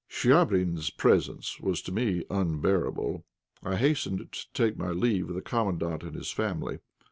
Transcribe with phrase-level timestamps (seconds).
[0.09, 3.23] Chvabrine's presence was to me unbearable.
[3.61, 6.79] I hastened to take leave of the Commandant and his family.